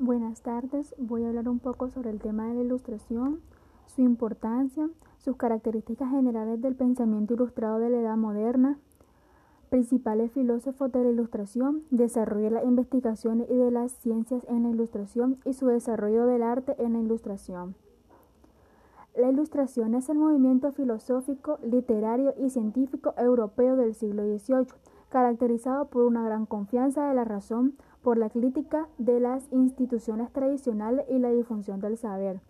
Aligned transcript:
Buenas 0.00 0.42
tardes, 0.42 0.92
voy 0.98 1.22
a 1.22 1.28
hablar 1.28 1.48
un 1.48 1.60
poco 1.60 1.88
sobre 1.88 2.10
el 2.10 2.20
tema 2.20 2.48
de 2.48 2.54
la 2.54 2.62
ilustración, 2.62 3.40
su 3.86 4.02
importancia, 4.02 4.90
sus 5.18 5.36
características 5.36 6.10
generales 6.10 6.60
del 6.60 6.74
pensamiento 6.74 7.34
ilustrado 7.34 7.78
de 7.78 7.90
la 7.90 7.98
Edad 7.98 8.16
Moderna, 8.16 8.76
principales 9.70 10.32
filósofos 10.32 10.90
de 10.90 11.04
la 11.04 11.10
ilustración, 11.10 11.84
desarrollo 11.92 12.46
de 12.46 12.50
las 12.50 12.64
investigaciones 12.64 13.48
y 13.48 13.54
de 13.54 13.70
las 13.70 13.92
ciencias 13.92 14.44
en 14.48 14.64
la 14.64 14.70
ilustración 14.70 15.38
y 15.44 15.52
su 15.52 15.68
desarrollo 15.68 16.26
del 16.26 16.42
arte 16.42 16.74
en 16.82 16.94
la 16.94 16.98
ilustración. 16.98 17.76
La 19.16 19.30
ilustración 19.30 19.94
es 19.94 20.08
el 20.08 20.18
movimiento 20.18 20.72
filosófico, 20.72 21.60
literario 21.62 22.34
y 22.36 22.50
científico 22.50 23.14
europeo 23.16 23.76
del 23.76 23.94
siglo 23.94 24.24
XVIII, 24.24 24.66
caracterizado 25.08 25.84
por 25.84 26.02
una 26.02 26.24
gran 26.24 26.46
confianza 26.46 27.06
de 27.06 27.14
la 27.14 27.22
razón, 27.22 27.74
por 28.04 28.18
la 28.18 28.28
crítica 28.28 28.86
de 28.98 29.18
las 29.18 29.50
instituciones 29.50 30.30
tradicionales 30.30 31.06
y 31.08 31.18
la 31.18 31.30
difusión 31.30 31.80
del 31.80 31.96
saber. 31.96 32.40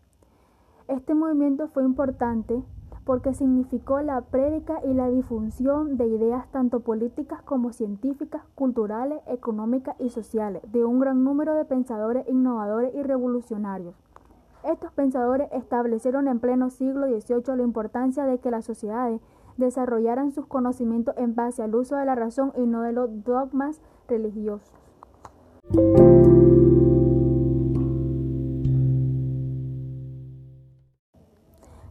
Este 0.89 1.15
movimiento 1.15 1.69
fue 1.69 1.85
importante 1.85 2.63
porque 3.05 3.35
significó 3.35 4.01
la 4.01 4.21
prédica 4.23 4.81
y 4.85 4.95
la 4.95 5.09
difusión 5.09 5.97
de 5.97 6.09
ideas 6.09 6.51
tanto 6.51 6.81
políticas 6.81 7.41
como 7.43 7.73
científicas, 7.73 8.43
culturales, 8.57 9.21
económicas 9.27 9.95
y 10.01 10.11
sociales 10.11 10.63
de 10.73 10.85
un 10.85 10.99
gran 10.99 11.23
número 11.23 11.55
de 11.55 11.65
pensadores 11.65 12.29
innovadores 12.29 12.93
y 12.95 13.03
revolucionarios. 13.03 13.95
Estos 14.65 14.91
pensadores 14.93 15.49
establecieron 15.53 16.27
en 16.27 16.41
pleno 16.41 16.71
siglo 16.71 17.07
XVIII 17.07 17.57
la 17.57 17.63
importancia 17.63 18.25
de 18.25 18.39
que 18.39 18.51
las 18.51 18.65
sociedades 18.65 19.21
desarrollaran 19.57 20.33
sus 20.33 20.47
conocimientos 20.47 21.15
en 21.17 21.37
base 21.37 21.63
al 21.63 21.75
uso 21.77 21.97
de 21.97 22.07
la 22.07 22.17
razón 22.17 22.53
y 22.57 22.67
no 22.67 22.83
de 22.83 22.93
los 22.93 23.23
dogmas 23.23 23.81
religiosos. 24.09 24.84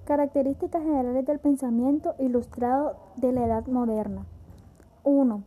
Características 0.06 0.84
generales 0.84 1.26
del 1.26 1.40
pensamiento 1.40 2.14
ilustrado 2.20 2.96
de 3.18 3.32
la 3.32 3.46
Edad 3.46 3.66
Moderna. 3.68 4.26
1. 5.04 5.44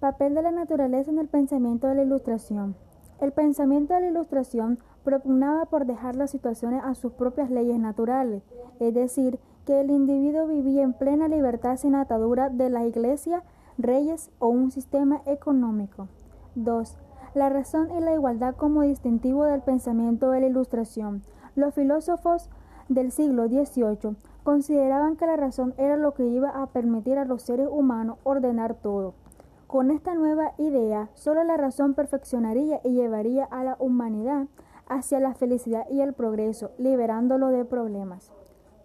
Papel 0.00 0.34
de 0.34 0.42
la 0.42 0.52
naturaleza 0.52 1.10
en 1.10 1.18
el 1.18 1.28
pensamiento 1.28 1.86
de 1.86 1.96
la 1.96 2.02
Ilustración. 2.02 2.76
El 3.20 3.32
pensamiento 3.32 3.94
de 3.94 4.00
la 4.00 4.08
Ilustración 4.08 4.78
propugnaba 5.04 5.66
por 5.66 5.84
dejar 5.84 6.16
las 6.16 6.30
situaciones 6.30 6.82
a 6.82 6.94
sus 6.94 7.12
propias 7.12 7.50
leyes 7.50 7.78
naturales, 7.78 8.42
es 8.80 8.94
decir, 8.94 9.38
que 9.66 9.80
el 9.80 9.90
individuo 9.90 10.46
vivía 10.46 10.82
en 10.82 10.94
plena 10.94 11.28
libertad 11.28 11.76
sin 11.76 11.94
atadura 11.94 12.48
de 12.48 12.70
la 12.70 12.86
iglesia, 12.86 13.42
reyes 13.76 14.30
o 14.38 14.48
un 14.48 14.70
sistema 14.70 15.20
económico. 15.26 16.08
2. 16.54 16.96
La 17.36 17.50
razón 17.50 17.90
y 17.94 18.00
la 18.00 18.14
igualdad 18.14 18.56
como 18.56 18.80
distintivo 18.80 19.44
del 19.44 19.60
pensamiento 19.60 20.30
de 20.30 20.40
la 20.40 20.46
Ilustración. 20.46 21.22
Los 21.54 21.74
filósofos 21.74 22.48
del 22.88 23.12
siglo 23.12 23.46
XVIII 23.46 24.16
consideraban 24.42 25.16
que 25.16 25.26
la 25.26 25.36
razón 25.36 25.74
era 25.76 25.98
lo 25.98 26.14
que 26.14 26.24
iba 26.24 26.48
a 26.48 26.68
permitir 26.68 27.18
a 27.18 27.26
los 27.26 27.42
seres 27.42 27.68
humanos 27.70 28.16
ordenar 28.22 28.72
todo. 28.72 29.12
Con 29.66 29.90
esta 29.90 30.14
nueva 30.14 30.54
idea, 30.56 31.10
solo 31.12 31.44
la 31.44 31.58
razón 31.58 31.92
perfeccionaría 31.92 32.80
y 32.82 32.92
llevaría 32.92 33.44
a 33.44 33.64
la 33.64 33.76
humanidad 33.80 34.46
hacia 34.88 35.20
la 35.20 35.34
felicidad 35.34 35.84
y 35.90 36.00
el 36.00 36.14
progreso, 36.14 36.70
liberándolo 36.78 37.48
de 37.48 37.66
problemas. 37.66 38.32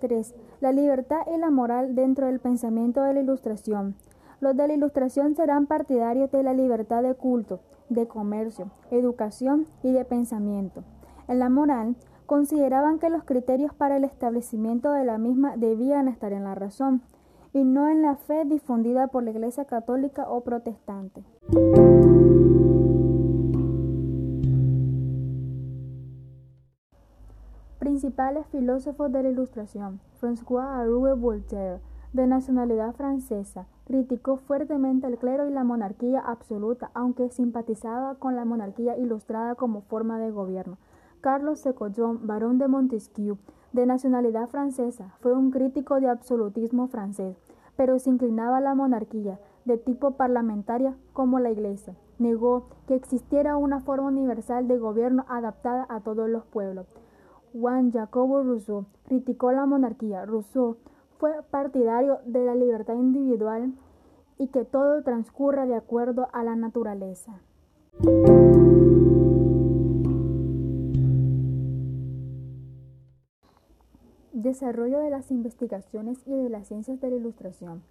3. 0.02 0.36
La 0.60 0.74
libertad 0.74 1.22
y 1.34 1.38
la 1.38 1.52
moral 1.52 1.96
dentro 1.96 2.26
del 2.26 2.42
pensamiento 2.42 3.02
de 3.02 3.14
la 3.14 3.22
Ilustración. 3.22 3.96
Los 4.42 4.58
de 4.58 4.68
la 4.68 4.74
Ilustración 4.74 5.36
serán 5.36 5.68
partidarios 5.68 6.32
de 6.32 6.42
la 6.42 6.56
libertad 6.56 7.04
de 7.04 7.14
culto, 7.14 7.60
de 7.90 8.08
comercio, 8.08 8.72
educación 8.90 9.68
y 9.84 9.92
de 9.92 10.04
pensamiento. 10.04 10.84
En 11.28 11.38
la 11.38 11.50
moral, 11.50 11.96
consideraban 12.26 12.98
que 12.98 13.12
los 13.12 13.24
criterios 13.24 13.72
para 13.76 13.98
el 13.98 14.04
establecimiento 14.04 14.94
de 14.94 15.06
la 15.06 15.20
misma 15.20 15.58
debían 15.58 16.08
estar 16.08 16.34
en 16.34 16.44
la 16.46 16.56
razón 16.56 17.04
y 17.54 17.64
no 17.64 17.88
en 17.88 18.02
la 18.02 18.16
fe 18.16 18.44
difundida 18.46 19.10
por 19.10 19.22
la 19.22 19.30
Iglesia 19.30 19.66
católica 19.66 20.28
o 20.28 20.42
protestante. 20.42 21.24
Principales 27.78 28.48
filósofos 28.48 29.12
de 29.12 29.22
la 29.22 29.30
Ilustración. 29.30 30.00
François 30.20 30.82
Arouet 30.82 31.16
Voltaire, 31.16 31.80
de 32.14 32.26
nacionalidad 32.26 32.94
francesa, 32.96 33.68
criticó 33.92 34.38
fuertemente 34.38 35.06
el 35.06 35.18
clero 35.18 35.50
y 35.50 35.52
la 35.52 35.66
monarquía 35.66 36.22
absoluta, 36.22 36.92
aunque 36.94 37.30
simpatizaba 37.30 38.16
con 38.16 38.38
la 38.38 38.46
monarquía 38.46 38.98
ilustrada 38.98 39.56
como 39.56 39.82
forma 39.82 40.18
de 40.18 40.32
gobierno. 40.32 40.78
Carlos 41.20 41.60
Secollón, 41.60 42.26
barón 42.26 42.58
de 42.58 42.70
Montesquieu, 42.70 43.38
de 43.74 43.86
nacionalidad 43.86 44.48
francesa, 44.48 45.14
fue 45.20 45.34
un 45.34 45.52
crítico 45.52 46.00
de 46.00 46.08
absolutismo 46.08 46.88
francés, 46.88 47.36
pero 47.76 48.00
se 48.00 48.10
inclinaba 48.10 48.60
a 48.60 48.62
la 48.62 48.76
monarquía, 48.76 49.42
de 49.66 49.78
tipo 49.78 50.12
parlamentaria 50.12 50.96
como 51.12 51.40
la 51.40 51.52
Iglesia. 51.52 51.94
Negó 52.18 52.68
que 52.88 52.96
existiera 52.96 53.58
una 53.58 53.82
forma 53.82 54.08
universal 54.08 54.70
de 54.70 54.78
gobierno 54.78 55.26
adaptada 55.28 55.86
a 55.90 56.00
todos 56.00 56.30
los 56.30 56.46
pueblos. 56.46 56.88
Juan 57.52 57.92
Jacobo 57.92 58.42
Rousseau 58.42 58.86
criticó 59.04 59.52
la 59.52 59.66
monarquía. 59.66 60.26
Rousseau 60.26 60.78
fue 61.22 61.44
partidario 61.52 62.18
de 62.26 62.44
la 62.44 62.56
libertad 62.56 62.96
individual 62.96 63.76
y 64.40 64.48
que 64.48 64.66
todo 64.66 65.04
transcurra 65.04 65.68
de 65.68 65.76
acuerdo 65.76 66.28
a 66.34 66.44
la 66.44 66.56
naturaleza. 66.56 67.40
Desarrollo 74.34 74.98
de 74.98 75.12
las 75.12 75.30
investigaciones 75.30 76.18
y 76.26 76.32
de 76.32 76.50
las 76.50 76.68
ciencias 76.68 77.00
de 77.00 77.12
la 77.12 77.18
ilustración. 77.18 77.84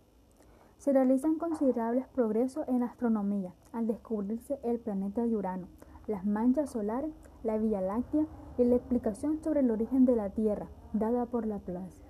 Se 0.78 0.92
realizan 0.92 1.36
considerables 1.36 2.08
progresos 2.08 2.66
en 2.66 2.82
astronomía 2.82 3.54
al 3.72 3.86
descubrirse 3.86 4.58
el 4.64 4.80
planeta 4.80 5.22
de 5.24 5.36
Urano, 5.36 5.68
las 6.08 6.26
manchas 6.26 6.70
solares, 6.70 7.14
la 7.44 7.58
Vía 7.58 7.80
Láctea 7.80 8.26
y 8.58 8.64
la 8.64 8.74
explicación 8.74 9.40
sobre 9.40 9.60
el 9.60 9.70
origen 9.70 10.04
de 10.04 10.16
la 10.16 10.30
Tierra, 10.30 10.66
dada 10.92 11.26
por 11.26 11.46
Laplace. 11.46 12.09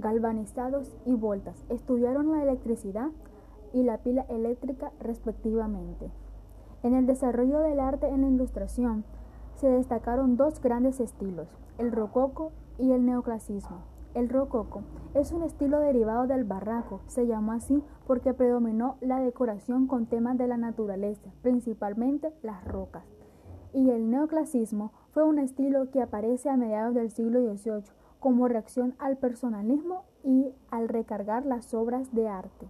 Galvanizados 0.00 0.96
y 1.04 1.14
voltas 1.14 1.62
estudiaron 1.68 2.30
la 2.32 2.42
electricidad 2.42 3.10
y 3.74 3.82
la 3.82 3.98
pila 3.98 4.24
eléctrica 4.30 4.92
respectivamente. 4.98 6.10
En 6.82 6.94
el 6.94 7.06
desarrollo 7.06 7.58
del 7.58 7.80
arte 7.80 8.08
en 8.08 8.22
la 8.22 8.28
ilustración 8.28 9.04
se 9.56 9.68
destacaron 9.68 10.38
dos 10.38 10.62
grandes 10.62 11.00
estilos, 11.00 11.48
el 11.76 11.92
rococo 11.92 12.50
y 12.78 12.92
el 12.92 13.04
neoclasismo. 13.04 13.76
El 14.14 14.30
rococo 14.30 14.80
es 15.12 15.32
un 15.32 15.42
estilo 15.42 15.78
derivado 15.80 16.26
del 16.26 16.44
barraco, 16.44 17.02
se 17.06 17.26
llamó 17.26 17.52
así 17.52 17.82
porque 18.06 18.32
predominó 18.32 18.96
la 19.02 19.20
decoración 19.20 19.86
con 19.86 20.06
temas 20.06 20.38
de 20.38 20.46
la 20.46 20.56
naturaleza, 20.56 21.30
principalmente 21.42 22.32
las 22.42 22.64
rocas. 22.64 23.04
Y 23.74 23.90
el 23.90 24.10
neoclasismo 24.10 24.92
fue 25.12 25.24
un 25.24 25.38
estilo 25.38 25.90
que 25.90 26.00
aparece 26.00 26.48
a 26.48 26.56
mediados 26.56 26.94
del 26.94 27.10
siglo 27.10 27.40
XVIII 27.40 27.99
como 28.20 28.46
reacción 28.46 28.94
al 28.98 29.16
personalismo 29.16 30.04
y 30.22 30.52
al 30.70 30.88
recargar 30.88 31.46
las 31.46 31.74
obras 31.74 32.14
de 32.14 32.28
arte. 32.28 32.68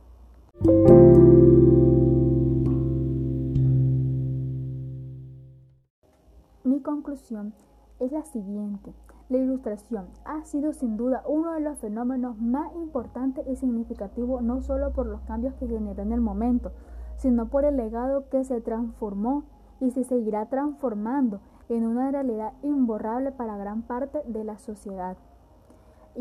Mi 6.64 6.80
conclusión 6.80 7.52
es 7.98 8.12
la 8.12 8.24
siguiente. 8.24 8.92
La 9.28 9.38
ilustración 9.38 10.06
ha 10.24 10.44
sido 10.44 10.72
sin 10.72 10.96
duda 10.96 11.22
uno 11.26 11.52
de 11.52 11.60
los 11.60 11.78
fenómenos 11.78 12.40
más 12.40 12.74
importantes 12.74 13.46
y 13.46 13.56
significativos 13.56 14.42
no 14.42 14.60
solo 14.60 14.92
por 14.92 15.06
los 15.06 15.20
cambios 15.22 15.54
que 15.54 15.68
generó 15.68 16.02
en 16.02 16.12
el 16.12 16.20
momento, 16.20 16.72
sino 17.16 17.48
por 17.48 17.64
el 17.64 17.76
legado 17.76 18.28
que 18.28 18.44
se 18.44 18.60
transformó 18.60 19.44
y 19.80 19.90
se 19.90 20.04
seguirá 20.04 20.46
transformando 20.46 21.40
en 21.68 21.86
una 21.86 22.10
realidad 22.10 22.52
imborrable 22.62 23.30
para 23.30 23.56
gran 23.56 23.82
parte 23.82 24.22
de 24.26 24.44
la 24.44 24.58
sociedad. 24.58 25.16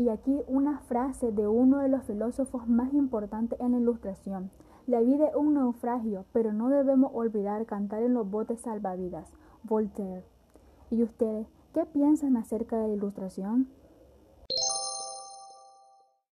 Y 0.00 0.08
aquí 0.08 0.40
una 0.46 0.78
frase 0.78 1.30
de 1.30 1.46
uno 1.46 1.80
de 1.80 1.90
los 1.90 2.04
filósofos 2.04 2.66
más 2.66 2.94
importantes 2.94 3.60
en 3.60 3.72
la 3.72 3.78
ilustración. 3.80 4.50
La 4.86 5.00
vida 5.00 5.26
es 5.26 5.36
un 5.36 5.52
naufragio, 5.52 6.24
pero 6.32 6.54
no 6.54 6.70
debemos 6.70 7.10
olvidar 7.12 7.66
cantar 7.66 8.02
en 8.02 8.14
los 8.14 8.30
botes 8.30 8.62
salvavidas. 8.62 9.30
Voltaire. 9.62 10.24
¿Y 10.90 11.02
ustedes? 11.02 11.46
¿Qué 11.74 11.84
piensan 11.84 12.38
acerca 12.38 12.78
de 12.78 12.88
la 12.88 12.94
ilustración? 12.94 13.68